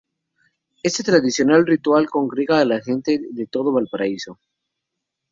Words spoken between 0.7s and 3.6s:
Este tradicional ritual congrega a la gente de